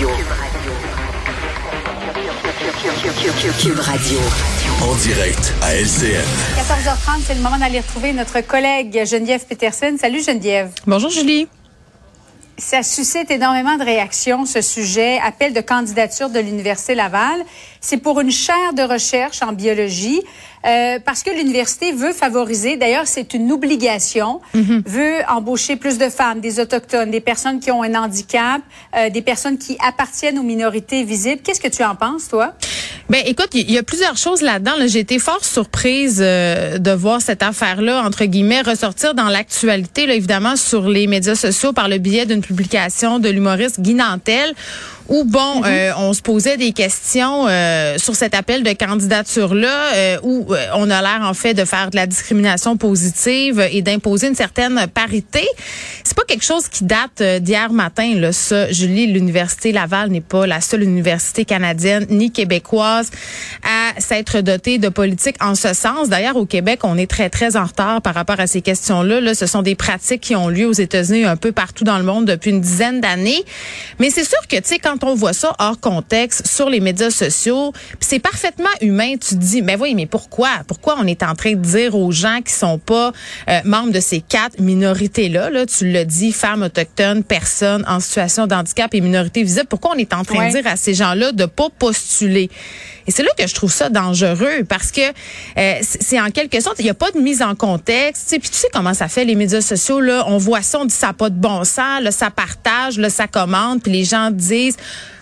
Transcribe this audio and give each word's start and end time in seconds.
Radio. 0.00 0.08
Cube 3.60 3.80
Radio. 3.80 4.18
En 4.80 4.94
direct 4.94 5.52
à 5.60 5.74
LCN. 5.74 6.24
14h30, 6.56 7.20
c'est 7.26 7.34
le 7.34 7.42
moment 7.42 7.58
d'aller 7.58 7.80
retrouver 7.80 8.14
notre 8.14 8.40
collègue 8.40 9.04
Geneviève 9.04 9.44
Peterson. 9.44 9.96
Salut 10.00 10.22
Geneviève. 10.24 10.70
Bonjour 10.86 11.10
Julie. 11.10 11.48
Ça 12.56 12.82
suscite 12.82 13.30
énormément 13.30 13.76
de 13.76 13.84
réactions, 13.84 14.46
ce 14.46 14.62
sujet. 14.62 15.18
Appel 15.18 15.52
de 15.52 15.60
candidature 15.60 16.30
de 16.30 16.38
l'Université 16.38 16.94
Laval. 16.94 17.42
C'est 17.80 17.96
pour 17.98 18.20
une 18.20 18.30
chaire 18.30 18.72
de 18.76 18.82
recherche 18.82 19.42
en 19.42 19.52
biologie. 19.52 20.20
Euh, 20.66 20.98
parce 21.02 21.22
que 21.22 21.30
l'université 21.30 21.90
veut 21.92 22.12
favoriser, 22.12 22.76
d'ailleurs 22.76 23.06
c'est 23.06 23.32
une 23.32 23.50
obligation, 23.50 24.42
Mhm. 24.52 24.82
veut 24.84 25.14
embaucher 25.30 25.76
plus 25.76 25.96
de 25.96 26.10
femmes, 26.10 26.40
des 26.40 26.60
autochtones, 26.60 27.10
des 27.10 27.20
personnes 27.22 27.60
qui 27.60 27.70
ont 27.70 27.82
un 27.82 27.94
handicap, 27.94 28.60
euh, 28.94 29.08
des 29.08 29.22
personnes 29.22 29.56
qui 29.56 29.78
appartiennent 29.82 30.38
aux 30.38 30.42
minorités 30.42 31.02
visibles. 31.02 31.40
Qu'est-ce 31.42 31.62
que 31.62 31.68
tu 31.74 31.82
en 31.82 31.94
penses, 31.94 32.28
toi? 32.28 32.52
Ben 33.08 33.22
écoute, 33.24 33.48
il 33.54 33.70
y 33.70 33.78
a 33.78 33.82
plusieurs 33.82 34.18
choses 34.18 34.42
là-dedans. 34.42 34.76
là. 34.78 34.86
J'ai 34.86 34.98
été 34.98 35.18
fort 35.18 35.42
surprise 35.46 36.18
euh, 36.22 36.76
de 36.76 36.90
voir 36.90 37.22
cette 37.22 37.42
affaire-là 37.42 38.02
entre 38.04 38.26
guillemets 38.26 38.60
ressortir 38.60 39.14
dans 39.14 39.30
l'actualité, 39.30 40.06
là, 40.06 40.12
évidemment 40.12 40.56
sur 40.56 40.90
les 40.90 41.06
médias 41.06 41.36
sociaux 41.36 41.72
par 41.72 41.88
le 41.88 41.96
biais 41.96 42.26
d'une 42.26 42.42
publication 42.42 43.18
de 43.18 43.30
l'humoriste 43.30 43.80
Guy 43.80 43.94
Nantel. 43.94 44.52
Où 45.10 45.24
bon, 45.24 45.62
euh, 45.64 45.90
on 45.96 46.12
se 46.12 46.22
posait 46.22 46.56
des 46.56 46.70
questions 46.70 47.48
euh, 47.48 47.98
sur 47.98 48.14
cet 48.14 48.32
appel 48.32 48.62
de 48.62 48.72
candidature-là, 48.72 49.92
euh, 49.92 50.18
où 50.22 50.54
euh, 50.54 50.66
on 50.76 50.88
a 50.88 51.02
l'air 51.02 51.22
en 51.22 51.34
fait 51.34 51.52
de 51.52 51.64
faire 51.64 51.90
de 51.90 51.96
la 51.96 52.06
discrimination 52.06 52.76
positive 52.76 53.60
et 53.72 53.82
d'imposer 53.82 54.28
une 54.28 54.36
certaine 54.36 54.86
parité. 54.86 55.44
C'est 56.04 56.16
pas 56.16 56.22
quelque 56.28 56.44
chose 56.44 56.68
qui 56.68 56.84
date 56.84 57.20
euh, 57.22 57.40
d'hier 57.40 57.72
matin. 57.72 58.14
Là, 58.14 58.30
ça, 58.32 58.70
Julie, 58.70 59.08
l'université 59.08 59.72
Laval 59.72 60.10
n'est 60.10 60.20
pas 60.20 60.46
la 60.46 60.60
seule 60.60 60.84
université 60.84 61.44
canadienne 61.44 62.06
ni 62.08 62.30
québécoise 62.30 63.10
à 63.64 64.00
s'être 64.00 64.42
dotée 64.42 64.78
de 64.78 64.90
politiques 64.90 65.42
en 65.42 65.56
ce 65.56 65.74
sens. 65.74 66.08
D'ailleurs, 66.08 66.36
au 66.36 66.46
Québec, 66.46 66.80
on 66.84 66.96
est 66.96 67.10
très 67.10 67.30
très 67.30 67.56
en 67.56 67.64
retard 67.64 68.00
par 68.00 68.14
rapport 68.14 68.38
à 68.38 68.46
ces 68.46 68.62
questions-là. 68.62 69.20
Là, 69.20 69.34
ce 69.34 69.46
sont 69.46 69.62
des 69.62 69.74
pratiques 69.74 70.20
qui 70.20 70.36
ont 70.36 70.48
lieu 70.48 70.66
aux 70.66 70.72
États-Unis, 70.72 71.24
un 71.24 71.36
peu 71.36 71.50
partout 71.50 71.82
dans 71.82 71.98
le 71.98 72.04
monde 72.04 72.26
depuis 72.26 72.50
une 72.50 72.60
dizaine 72.60 73.00
d'années. 73.00 73.44
Mais 73.98 74.10
c'est 74.10 74.22
sûr 74.24 74.38
que 74.48 74.54
tu 74.54 74.62
sais, 74.68 74.78
quand 74.78 74.99
on 75.04 75.14
voit 75.14 75.32
ça 75.32 75.54
hors 75.58 75.78
contexte 75.80 76.46
sur 76.46 76.68
les 76.70 76.80
médias 76.80 77.10
sociaux, 77.10 77.72
c'est 78.00 78.18
parfaitement 78.18 78.68
humain. 78.80 79.12
Tu 79.12 79.30
te 79.30 79.34
dis, 79.34 79.62
mais 79.62 79.76
oui, 79.76 79.94
mais 79.94 80.06
pourquoi? 80.06 80.50
Pourquoi 80.66 80.96
on 80.98 81.06
est 81.06 81.22
en 81.22 81.34
train 81.34 81.52
de 81.52 81.60
dire 81.62 81.94
aux 81.94 82.12
gens 82.12 82.40
qui 82.44 82.52
sont 82.52 82.78
pas 82.78 83.12
euh, 83.48 83.60
membres 83.64 83.92
de 83.92 84.00
ces 84.00 84.20
quatre 84.20 84.58
minorités-là, 84.60 85.50
là, 85.50 85.66
tu 85.66 85.90
l'as 85.90 86.04
dit, 86.04 86.32
femmes 86.32 86.62
autochtones, 86.62 87.22
personnes 87.24 87.84
en 87.88 88.00
situation 88.00 88.46
de 88.46 88.54
handicap 88.54 88.94
et 88.94 89.00
minorités 89.00 89.42
visibles, 89.42 89.66
pourquoi 89.68 89.92
on 89.94 89.98
est 89.98 90.12
en 90.14 90.24
train 90.24 90.38
Ouais. 90.38 90.46
de 90.52 90.60
dire 90.60 90.66
à 90.66 90.76
ces 90.76 90.94
gens-là 90.94 91.32
de 91.32 91.44
pas 91.46 91.68
postuler? 91.78 92.50
Et 93.10 93.12
c'est 93.12 93.24
là 93.24 93.30
que 93.36 93.44
je 93.44 93.54
trouve 93.56 93.72
ça 93.72 93.88
dangereux 93.88 94.62
parce 94.68 94.92
que 94.92 95.00
euh, 95.00 95.74
c'est 95.82 96.00
c'est 96.00 96.20
en 96.20 96.30
quelque 96.30 96.60
sorte, 96.60 96.76
il 96.78 96.84
n'y 96.84 96.90
a 96.90 96.94
pas 96.94 97.10
de 97.10 97.18
mise 97.18 97.42
en 97.42 97.56
contexte. 97.56 98.22
tu 98.28 98.28
sais. 98.34 98.38
Puis 98.38 98.50
tu 98.50 98.56
sais 98.56 98.68
comment 98.72 98.94
ça 98.94 99.08
fait 99.08 99.24
les 99.24 99.34
médias 99.34 99.60
sociaux 99.60 99.98
là, 99.98 100.22
on 100.28 100.38
voit 100.38 100.62
ça, 100.62 100.78
on 100.78 100.84
dit 100.84 100.94
ça 100.94 101.08
n'a 101.08 101.12
pas 101.14 101.28
de 101.28 101.34
bon 101.34 101.64
sens, 101.64 102.00
là, 102.02 102.12
ça 102.12 102.30
partage, 102.30 102.98
là, 102.98 103.10
ça 103.10 103.26
commande, 103.26 103.82
puis 103.82 103.90
les 103.90 104.04
gens 104.04 104.30
disent 104.30 104.76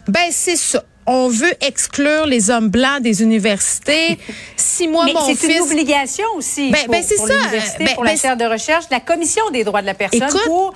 ben 0.07 0.27
c'est 0.31 0.57
ça. 0.57 0.85
On 1.11 1.29
veut 1.29 1.55
exclure 1.67 2.27
les 2.27 2.51
hommes 2.51 2.69
blancs 2.69 3.01
des 3.01 3.23
universités. 3.23 4.19
Si 4.57 4.87
moi, 4.87 5.07
Mais 5.07 5.15
mon 5.15 5.27
c'est 5.27 5.35
fils... 5.35 5.57
une 5.57 5.63
obligation 5.63 6.25
aussi 6.37 6.71
Ben- 6.71 6.85
pour, 6.85 6.93
ben, 6.93 7.03
c'est 7.07 7.17
pour 7.17 7.27
ça, 7.27 7.35
l'université, 7.35 7.85
ben- 7.85 7.95
pour 7.95 8.05
la 8.05 8.11
ben, 8.13 8.19
chaire 8.19 8.37
de 8.37 8.45
recherche, 8.45 8.85
la 8.91 9.01
Commission 9.01 9.49
des 9.51 9.65
droits 9.65 9.81
de 9.81 9.87
la 9.87 9.95
personne, 9.95 10.23
Écoute- 10.29 10.45
pour 10.45 10.75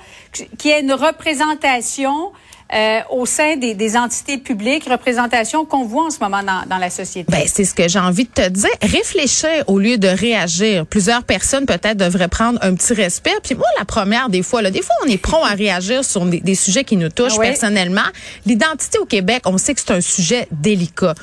qu'il 0.57 0.71
y 0.71 0.73
ait 0.73 0.81
une 0.81 0.93
représentation 0.93 2.31
euh, 2.73 2.99
au 3.11 3.25
sein 3.25 3.55
des, 3.57 3.73
des 3.73 3.95
entités 3.97 4.37
publiques, 4.37 4.85
représentation 4.89 5.65
qu'on 5.65 5.85
voit 5.85 6.05
en 6.05 6.09
ce 6.09 6.19
moment 6.19 6.41
dans, 6.43 6.63
dans 6.67 6.77
la 6.77 6.89
société. 6.89 7.31
Ben, 7.31 7.43
c'est 7.45 7.65
ce 7.65 7.73
que 7.73 7.87
j'ai 7.87 7.99
envie 7.99 8.25
de 8.25 8.29
te 8.31 8.49
dire. 8.49 8.69
Réfléchir 8.81 9.63
au 9.67 9.79
lieu 9.79 9.97
de 9.97 10.07
réagir. 10.07 10.85
Plusieurs 10.85 11.23
personnes 11.23 11.65
peut-être 11.65 11.97
devraient 11.97 12.27
prendre 12.27 12.59
un 12.61 12.73
petit 12.75 12.93
respect. 12.93 13.33
Puis 13.43 13.55
moi, 13.55 13.67
la 13.77 13.85
première 13.85 14.29
des 14.29 14.41
fois, 14.43 14.61
là, 14.61 14.71
des 14.71 14.81
fois, 14.81 14.95
on 15.05 15.07
est 15.09 15.17
prompt 15.17 15.43
à 15.43 15.53
réagir 15.53 16.03
sur 16.03 16.25
des, 16.25 16.39
des 16.39 16.55
sujets 16.55 16.83
qui 16.83 16.97
nous 16.97 17.09
touchent 17.09 17.37
Oui. 17.37 17.47
personnellement. 17.47 18.01
L'identité 18.45 18.97
au 18.99 19.05
Québec, 19.05 19.43
on 19.45 19.57
sait 19.57 19.73
que 19.73 19.81
c'est 19.81 19.91
un 19.93 20.01
sujet 20.01 20.47
délicat. 20.51 21.13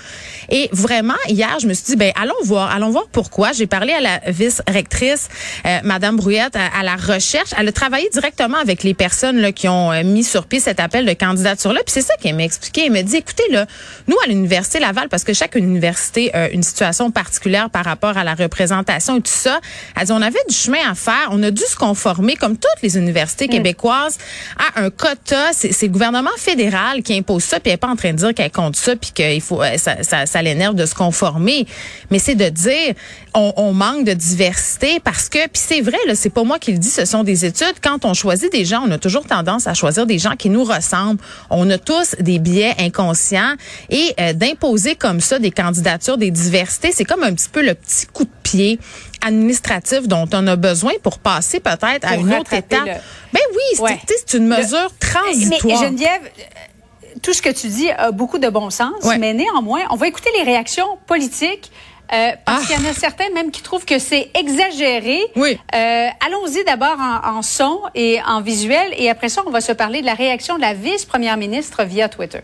Et 0.49 0.69
vraiment, 0.72 1.15
hier, 1.28 1.56
je 1.61 1.67
me 1.67 1.75
suis 1.75 1.84
dit, 1.84 1.97
ben, 1.97 2.12
allons 2.21 2.34
voir, 2.44 2.71
allons 2.71 2.91
voir 2.91 3.05
pourquoi. 3.11 3.53
J'ai 3.53 3.67
parlé 3.67 3.93
à 3.93 4.00
la 4.00 4.21
vice-rectrice, 4.27 5.28
euh, 5.67 5.78
Madame 5.84 6.17
Brouillette, 6.17 6.56
à, 6.56 6.78
à 6.78 6.82
la 6.82 6.97
recherche. 6.97 7.50
Elle 7.59 7.69
a 7.69 7.72
travaillé 7.72 8.09
directement 8.12 8.59
avec 8.59 8.82
les 8.82 8.94
personnes 8.94 9.38
là, 9.38 9.53
qui 9.53 9.69
ont 9.69 9.93
euh, 9.93 10.03
mis 10.05 10.25
sur 10.25 10.47
pied 10.47 10.61
cet 10.61 10.81
appel 10.81 11.06
de 11.06 11.12
candidature-là. 11.41 11.81
Puis 11.84 11.93
c'est 11.93 12.03
ça 12.03 12.15
qu'elle 12.21 12.37
m'a 12.37 12.45
expliqué. 12.45 12.87
Elle 12.87 12.93
m'a 12.93 13.03
dit, 13.03 13.17
écoutez, 13.17 13.45
là, 13.51 13.67
nous, 14.06 14.17
à 14.25 14.28
l'Université 14.28 14.78
Laval, 14.81 15.09
parce 15.09 15.25
que 15.25 15.33
chaque 15.33 15.55
université 15.55 16.33
a 16.34 16.51
une 16.51 16.62
situation 16.62 17.11
particulière 17.11 17.71
par 17.71 17.84
rapport 17.84 18.17
à 18.17 18.25
la 18.25 18.34
représentation 18.34 19.17
et 19.19 19.21
tout 19.23 19.31
ça, 19.33 19.61
elle 19.99 20.06
dit, 20.06 20.12
on 20.12 20.23
avait 20.23 20.39
du 20.49 20.55
chemin 20.55 20.91
à 20.91 20.95
faire. 20.95 21.29
On 21.31 21.43
a 21.43 21.50
dû 21.50 21.62
se 21.62 21.77
conformer, 21.77 22.37
comme 22.37 22.56
toutes 22.56 22.83
les 22.83 22.97
universités 22.97 23.49
québécoises, 23.49 24.19
à 24.59 24.83
un 24.83 24.91
quota. 24.91 25.53
C'est 25.53 25.83
le 25.83 25.89
gouvernement 25.89 26.31
fédéral 26.37 27.03
qui 27.03 27.17
impose 27.17 27.45
ça, 27.45 27.61
puis 27.61 27.71
elle 27.71 27.75
n'est 27.75 27.79
pas 27.79 27.89
en 27.89 27.97
train 27.97 28.12
de 28.12 28.19
dire 28.19 28.34
qu'elle 28.34 28.50
compte 28.50 28.77
ça, 28.77 28.97
puis 28.97 29.12
qu'il 29.12 29.41
faut, 29.41 29.62
euh, 29.62 29.77
ça, 29.77 30.03
ça, 30.03 30.27
ça 30.27 30.43
l'énerve 30.43 30.75
de 30.75 30.87
se 30.87 30.95
conformer. 30.95 31.67
Mais 32.11 32.19
c'est 32.19 32.34
de 32.34 32.49
dire, 32.49 32.95
on, 33.34 33.53
on 33.56 33.73
manque 33.73 34.05
de 34.05 34.12
diversité 34.12 35.00
parce 35.00 35.29
que, 35.29 35.39
puis 35.49 35.62
c'est 35.67 35.81
vrai, 35.81 35.99
là, 36.06 36.15
c'est 36.15 36.31
pas 36.31 36.45
moi 36.45 36.59
qui 36.59 36.73
le 36.73 36.79
dis, 36.79 36.89
ce 36.91 37.05
sont 37.05 37.25
des 37.25 37.45
études. 37.45 37.75
Quand 37.83 38.05
on 38.05 38.15
choisit 38.15 38.50
des 38.53 38.65
gens, 38.65 38.83
on 38.87 38.91
a 38.91 38.99
toujours 38.99 39.25
tendance 39.25 39.67
à 39.67 39.75
choisir 39.75 40.06
des 40.06 40.19
gens 40.19 40.37
qui 40.37 40.50
nous 40.50 40.65
ressemblent. 40.65 41.19
On 41.50 41.69
a 41.70 41.78
tous 41.78 42.14
des 42.20 42.38
biais 42.38 42.75
inconscients 42.78 43.54
et 43.88 44.14
euh, 44.20 44.32
d'imposer 44.32 44.94
comme 44.97 45.20
ça 45.20 45.38
des 45.38 45.50
candidatures, 45.50 46.19
des 46.19 46.31
diversités, 46.31 46.92
c'est 46.92 47.04
comme 47.04 47.22
un 47.22 47.34
petit 47.34 47.48
peu 47.48 47.62
le 47.62 47.75
petit 47.75 48.06
coup 48.06 48.25
de 48.25 48.31
pied 48.42 48.78
administratif 49.25 50.08
dont 50.08 50.28
on 50.32 50.47
a 50.47 50.56
besoin 50.56 50.92
pour 51.03 51.19
passer 51.19 51.60
peut-être 51.60 52.04
à 52.06 52.16
une 52.16 52.32
autre 52.34 52.53
étape. 52.54 52.81
le- 52.86 52.92
Ben 53.32 53.41
oui, 53.53 53.58
c'est 53.75 53.82
Ouais. 53.82 54.00
une 54.34 54.47
mesure 54.48 54.88
Mais 54.91 55.08
transitoire. 55.08 55.82
Geneviève, 55.84 56.22
euh, 56.25 57.19
tout 57.22 57.32
ce 57.32 57.42
que 57.42 57.50
tu 57.50 57.69
dis 57.69 57.91
a 57.91 58.10
beaucoup 58.12 58.38
de 58.38 58.48
bon 58.48 58.70
sens, 58.70 59.02
Ouais. 59.04 59.19
mais 59.19 59.34
néanmoins, 59.34 59.82
on 59.91 59.97
va 59.97 60.08
écouter 60.08 60.31
les 60.38 60.42
réactions 60.44 60.98
politiques. 61.06 61.70
Euh, 62.12 62.31
parce 62.44 62.62
Ah. 62.65 62.66
qu'il 62.75 62.82
y 62.84 62.87
en 62.87 62.91
a 62.91 62.93
certains 62.94 63.31
même 63.34 63.50
qui 63.50 63.62
trouvent 63.62 63.84
que 63.84 63.98
c'est 63.98 64.31
exagéré. 64.34 65.21
Oui. 65.37 65.59
Euh, 65.75 66.06
Allons-y 66.26 66.65
d'abord 66.65 66.97
en, 66.98 67.38
en 67.38 67.43
son 67.43 67.81
et 67.94 68.21
en 68.26 68.41
visuel, 68.41 68.88
et 68.97 69.09
après 69.10 69.28
ça, 69.28 69.43
on 69.47 69.50
va 69.50 69.60
se 69.60 69.72
parler 69.72 70.00
de 70.00 70.06
la 70.06 70.15
réaction 70.15 70.56
de 70.56 70.60
la 70.60 70.75
vice-première 70.75 71.37
ministre 71.37 71.84
via 71.84 72.09
Twitter. 72.09 72.41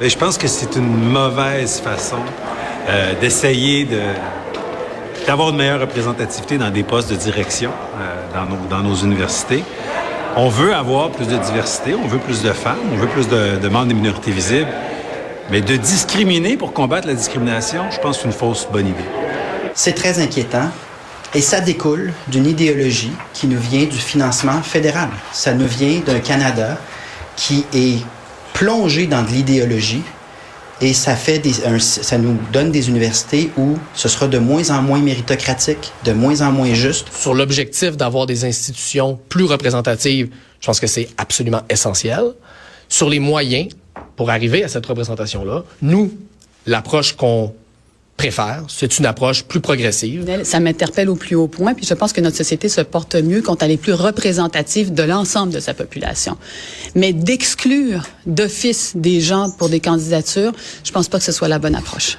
Ben, 0.00 0.08
je 0.10 0.16
pense 0.16 0.38
que 0.38 0.48
c'est 0.48 0.74
une 0.76 0.96
mauvaise 1.10 1.80
façon 1.80 2.18
euh, 2.88 3.14
d'essayer 3.20 3.84
de 3.84 4.00
d'avoir 5.26 5.50
une 5.50 5.56
meilleure 5.56 5.80
représentativité 5.80 6.58
dans 6.58 6.70
des 6.70 6.82
postes 6.82 7.08
de 7.08 7.14
direction 7.14 7.70
euh, 7.70 8.34
dans, 8.34 8.44
nos, 8.44 8.66
dans 8.68 8.80
nos 8.82 8.96
universités. 8.96 9.62
On 10.34 10.48
veut 10.48 10.74
avoir 10.74 11.10
plus 11.10 11.28
de 11.28 11.36
diversité, 11.36 11.94
on 11.94 12.08
veut 12.08 12.18
plus 12.18 12.42
de 12.42 12.50
femmes, 12.52 12.80
on 12.92 12.96
veut 12.96 13.06
plus 13.06 13.28
de, 13.28 13.56
de 13.58 13.68
membres 13.68 13.86
des 13.86 13.94
minorités 13.94 14.32
visibles. 14.32 14.66
Mais 15.50 15.60
de 15.60 15.76
discriminer 15.76 16.56
pour 16.56 16.72
combattre 16.72 17.06
la 17.06 17.14
discrimination, 17.14 17.84
je 17.90 17.98
pense 17.98 18.16
que 18.16 18.22
c'est 18.22 18.28
une 18.28 18.34
fausse 18.34 18.66
bonne 18.72 18.86
idée. 18.88 19.04
C'est 19.74 19.92
très 19.94 20.18
inquiétant 20.20 20.70
et 21.34 21.40
ça 21.40 21.60
découle 21.60 22.12
d'une 22.28 22.46
idéologie 22.46 23.12
qui 23.34 23.46
nous 23.46 23.58
vient 23.58 23.84
du 23.84 23.98
financement 23.98 24.62
fédéral. 24.62 25.08
Ça 25.32 25.52
nous 25.54 25.66
vient 25.66 26.00
d'un 26.06 26.20
Canada 26.20 26.78
qui 27.36 27.64
est 27.74 27.98
plongé 28.54 29.06
dans 29.06 29.22
de 29.22 29.28
l'idéologie 29.28 30.02
et 30.80 30.92
ça, 30.94 31.14
fait 31.16 31.38
des, 31.38 31.64
un- 31.64 31.78
ça 31.78 32.18
nous 32.18 32.36
donne 32.52 32.70
des 32.72 32.88
universités 32.88 33.50
où 33.56 33.76
ce 33.94 34.08
sera 34.08 34.26
de 34.28 34.38
moins 34.38 34.68
en 34.70 34.82
moins 34.82 34.98
méritocratique, 35.00 35.92
de 36.04 36.12
moins 36.12 36.40
en 36.40 36.50
moins 36.52 36.72
juste. 36.74 37.06
sur 37.16 37.34
l'objectif 37.34 37.96
d'avoir 37.96 38.26
des 38.26 38.44
institutions 38.44 39.18
plus 39.28 39.44
représentatives, 39.44 40.28
je 40.60 40.66
pense 40.66 40.80
que 40.80 40.86
c'est 40.86 41.08
absolument 41.18 41.62
essentiel. 41.70 42.22
Sur 42.88 43.08
les 43.08 43.20
moyens 43.20 43.68
pour 44.16 44.30
arriver 44.30 44.64
à 44.64 44.68
cette 44.68 44.86
représentation-là, 44.86 45.64
nous, 45.82 46.12
l'approche 46.66 47.14
qu'on 47.14 47.54
préfère, 48.16 48.62
c'est 48.68 48.98
une 48.98 49.06
approche 49.06 49.42
plus 49.44 49.60
progressive. 49.60 50.24
Ça 50.44 50.60
m'interpelle 50.60 51.08
au 51.08 51.16
plus 51.16 51.34
haut 51.34 51.48
point, 51.48 51.74
puis 51.74 51.86
je 51.86 51.94
pense 51.94 52.12
que 52.12 52.20
notre 52.20 52.36
société 52.36 52.68
se 52.68 52.80
porte 52.82 53.14
mieux 53.16 53.40
quand 53.42 53.62
elle 53.62 53.70
est 53.70 53.76
plus 53.78 53.94
représentative 53.94 54.92
de 54.94 55.02
l'ensemble 55.02 55.52
de 55.52 55.60
sa 55.60 55.74
population. 55.74 56.36
Mais 56.94 57.12
d'exclure 57.12 58.02
d'office 58.26 58.92
des 58.94 59.20
gens 59.20 59.50
pour 59.58 59.68
des 59.70 59.80
candidatures, 59.80 60.52
je 60.84 60.92
pense 60.92 61.08
pas 61.08 61.18
que 61.18 61.24
ce 61.24 61.32
soit 61.32 61.48
la 61.48 61.58
bonne 61.58 61.74
approche. 61.74 62.18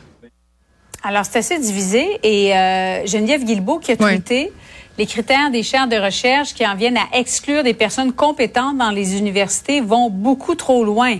Alors, 1.03 1.25
c'est 1.29 1.39
assez 1.39 1.59
divisé. 1.59 2.05
Et 2.23 2.55
euh, 2.55 3.05
Geneviève 3.05 3.43
Guilbeault 3.43 3.79
qui 3.79 3.91
a 3.91 3.95
Oui. 3.99 4.15
tweeté 4.15 4.51
les 4.97 5.05
critères 5.05 5.51
des 5.51 5.63
chaires 5.63 5.87
de 5.87 5.95
recherche 5.95 6.53
qui 6.53 6.65
en 6.67 6.75
viennent 6.75 6.97
à 6.97 7.17
exclure 7.17 7.63
des 7.63 7.73
personnes 7.73 8.13
compétentes 8.13 8.77
dans 8.77 8.91
les 8.91 9.17
universités 9.17 9.81
vont 9.81 10.09
beaucoup 10.09 10.55
trop 10.55 10.83
loin. 10.85 11.17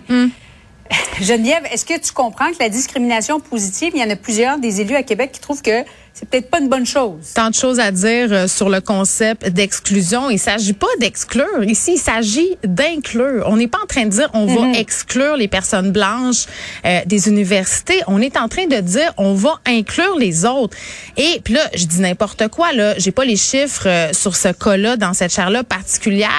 Geneviève, 1.22 1.64
est-ce 1.72 1.86
que 1.86 2.00
tu 2.00 2.12
comprends 2.12 2.52
que 2.52 2.60
la 2.60 2.70
discrimination 2.70 3.40
positive, 3.40 3.94
il 3.96 4.02
y 4.02 4.04
en 4.04 4.10
a 4.10 4.16
plusieurs 4.16 4.58
des 4.58 4.82
élus 4.82 4.96
à 4.96 5.04
Québec 5.04 5.32
qui 5.32 5.40
trouvent 5.40 5.62
que 5.62 5.84
c'est 6.14 6.30
peut-être 6.30 6.50
pas 6.52 6.60
une 6.60 6.70
bonne 6.70 6.86
chose. 6.86 7.34
Tant 7.34 7.50
de 7.50 7.56
choses 7.56 7.80
à 7.80 7.90
dire 7.90 8.28
euh, 8.32 8.48
sur 8.48 8.70
le 8.70 8.82
concept 8.82 9.50
d'exclusion. 9.50 10.30
Il 10.30 10.38
s'agit 10.38 10.74
pas 10.74 10.86
d'exclure. 11.00 11.64
Ici, 11.64 11.94
il 11.96 11.98
s'agit 11.98 12.56
d'inclure. 12.64 13.44
On 13.48 13.58
n'est 13.58 13.68
pas 13.68 13.80
en 13.84 13.88
train 13.88 14.04
de 14.06 14.10
dire 14.12 14.30
on 14.34 14.46
va 14.46 14.62
Mhm. 14.68 14.76
exclure 14.76 15.36
les 15.38 15.48
personnes 15.48 15.92
blanches 15.92 16.46
euh, 16.86 17.00
des 17.08 17.28
universités. 17.30 18.00
On 18.06 18.22
est 18.22 18.38
en 18.38 18.48
train 18.48 18.68
de 18.68 18.76
dire 18.80 19.12
on 19.18 19.34
va 19.34 19.60
inclure 19.66 20.16
les 20.20 20.46
autres. 20.46 20.78
Et 21.18 21.42
puis 21.44 21.56
là, 21.56 21.62
je 21.76 21.86
dis 21.86 22.00
n'importe 22.00 22.48
quoi. 22.50 22.74
Là, 22.74 22.94
j'ai 23.00 23.12
pas 23.12 23.26
les 23.26 23.36
chiffres 23.36 23.88
euh, 23.88 24.14
sur 24.14 24.36
ce 24.36 24.50
cas-là 24.50 24.98
dans 24.98 25.14
cette 25.14 25.34
chaire-là 25.34 25.64
particulière, 25.64 26.30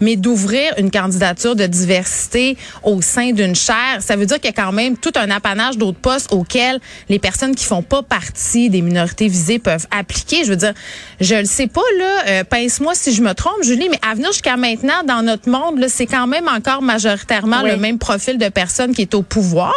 mais 0.00 0.14
d'ouvrir 0.14 0.72
une 0.78 0.92
candidature 0.92 1.56
de 1.56 1.66
diversité 1.66 2.56
au 2.84 3.02
sein 3.02 3.32
d'une 3.32 3.56
chaire, 3.56 3.98
ça 4.00 4.14
veut 4.14 4.26
dire 4.26 4.36
qu'il 4.40 4.50
y 4.54 4.58
a 4.58 4.62
quand 4.62 4.72
même 4.72 4.96
tout 4.96 5.12
un 5.16 5.30
apanage 5.30 5.76
d'autres 5.78 5.98
postes 5.98 6.32
auxquels 6.32 6.78
les 7.08 7.18
personnes 7.18 7.56
qui 7.56 7.64
font 7.64 7.82
pas 7.82 8.02
partie 8.04 8.70
des 8.70 8.82
minorités 8.82 9.15
visées 9.24 9.58
peuvent 9.58 9.86
appliquer. 9.90 10.44
Je 10.44 10.50
veux 10.50 10.56
dire, 10.56 10.74
je 11.20 11.34
le 11.34 11.44
sais 11.44 11.66
pas 11.66 11.80
là, 11.98 12.22
euh, 12.28 12.44
pince-moi 12.44 12.94
si 12.94 13.12
je 13.12 13.22
me 13.22 13.32
trompe, 13.34 13.62
Julie, 13.62 13.88
mais 13.90 13.98
à 14.08 14.14
venir 14.14 14.32
jusqu'à 14.32 14.56
maintenant 14.56 15.02
dans 15.06 15.22
notre 15.22 15.48
monde, 15.48 15.78
là, 15.78 15.88
c'est 15.88 16.06
quand 16.06 16.26
même 16.26 16.48
encore 16.48 16.82
majoritairement 16.82 17.62
Oui. 17.62 17.70
le 17.70 17.76
même 17.76 17.98
profil 17.98 18.38
de 18.38 18.48
personne 18.48 18.94
qui 18.94 19.02
est 19.02 19.14
au 19.14 19.22
pouvoir. 19.22 19.74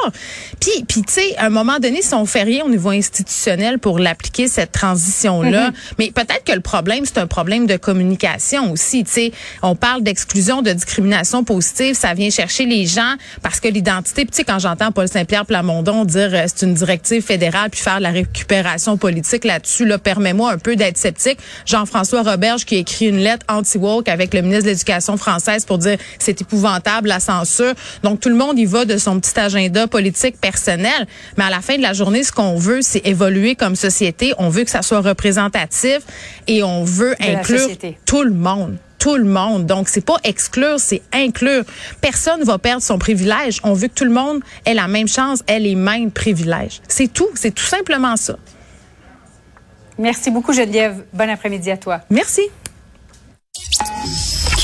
Puis, 0.59 0.83
puis 0.87 1.01
tu 1.03 1.13
sais, 1.13 1.35
à 1.37 1.45
un 1.45 1.49
moment 1.49 1.79
donné, 1.79 2.01
si 2.01 2.13
on 2.13 2.25
fait 2.25 2.43
rien 2.43 2.65
au 2.65 2.69
niveau 2.69 2.89
institutionnel 2.89 3.79
pour 3.79 3.99
l'appliquer 3.99 4.47
cette 4.47 4.71
transition-là, 4.71 5.71
mais 5.97 6.11
peut-être 6.11 6.43
que 6.45 6.53
le 6.53 6.61
problème 6.61 7.05
c'est 7.05 7.17
un 7.19 7.27
problème 7.27 7.67
de 7.67 7.77
communication 7.77 8.71
aussi. 8.71 9.03
Tu 9.03 9.11
sais, 9.11 9.31
on 9.61 9.75
parle 9.75 10.03
d'exclusion, 10.03 10.61
de 10.61 10.71
discrimination 10.71 11.43
positive, 11.43 11.95
ça 11.95 12.13
vient 12.13 12.29
chercher 12.29 12.65
les 12.65 12.85
gens 12.85 13.13
parce 13.41 13.59
que 13.59 13.67
l'identité. 13.67 14.25
Tu 14.25 14.31
sais, 14.33 14.43
quand 14.43 14.59
j'entends 14.59 14.91
Paul 14.91 15.07
Saint-Pierre 15.07 15.45
Plamondon 15.45 16.05
dire 16.05 16.29
euh, 16.33 16.45
c'est 16.47 16.65
une 16.65 16.73
directive 16.73 17.23
fédérale 17.23 17.69
puis 17.69 17.79
faire 17.79 17.97
de 17.97 18.03
la 18.03 18.11
récupération 18.11 18.97
politique 18.97 19.28
là-dessus, 19.43 19.85
là, 19.85 19.97
permets-moi 19.97 20.51
un 20.51 20.57
peu 20.57 20.75
d'être 20.75 20.97
sceptique. 20.97 21.39
Jean-François 21.65 22.23
Roberge 22.23 22.65
qui 22.65 22.75
a 22.75 22.79
écrit 22.79 23.07
une 23.07 23.19
lettre 23.19 23.45
anti-woke 23.49 24.09
avec 24.09 24.33
le 24.33 24.41
ministre 24.41 24.65
de 24.65 24.69
l'Éducation 24.69 25.17
française 25.17 25.65
pour 25.65 25.77
dire 25.77 25.97
c'est 26.19 26.41
épouvantable 26.41 27.09
la 27.09 27.19
censure. 27.19 27.73
Donc 28.03 28.19
tout 28.19 28.29
le 28.29 28.35
monde 28.35 28.57
y 28.57 28.65
va 28.65 28.85
de 28.85 28.97
son 28.97 29.19
petit 29.19 29.39
agenda 29.39 29.87
politique 29.87 30.39
personnel, 30.39 31.07
mais 31.37 31.45
à 31.45 31.49
la 31.49 31.61
fin 31.61 31.77
de 31.77 31.81
la 31.81 31.93
journée, 31.93 32.23
ce 32.23 32.31
qu'on 32.31 32.55
veut, 32.55 32.81
c'est 32.81 33.05
évoluer 33.05 33.55
comme 33.55 33.75
société. 33.75 34.33
On 34.37 34.49
veut 34.49 34.63
que 34.63 34.71
ça 34.71 34.81
soit 34.81 35.01
représentatif 35.01 35.99
et 36.47 36.63
on 36.63 36.83
veut 36.83 37.15
De 37.19 37.25
inclure 37.25 37.67
tout 38.05 38.23
le 38.23 38.31
monde. 38.31 38.77
Tout 38.97 39.15
le 39.15 39.23
monde. 39.23 39.65
Donc, 39.65 39.87
c'est 39.87 40.03
pas 40.03 40.17
exclure, 40.25 40.77
c'est 40.77 41.01
inclure. 41.13 41.63
Personne 42.01 42.43
va 42.43 42.57
perdre 42.57 42.83
son 42.83 42.99
privilège. 42.99 43.61
On 43.63 43.73
veut 43.73 43.87
que 43.87 43.93
tout 43.93 44.03
le 44.03 44.11
monde 44.11 44.41
ait 44.65 44.73
la 44.73 44.89
même 44.89 45.07
chance, 45.07 45.41
ait 45.47 45.59
les 45.59 45.75
mêmes 45.75 46.11
privilèges. 46.11 46.81
C'est 46.89 47.11
tout. 47.11 47.29
C'est 47.35 47.55
tout 47.55 47.63
simplement 47.65 48.17
ça. 48.17 48.35
Merci 49.99 50.31
beaucoup, 50.31 50.53
Geneviève. 50.53 51.03
Bon 51.13 51.29
après-midi 51.29 51.69
à 51.69 51.77
toi. 51.77 51.99
Merci. 52.09 52.49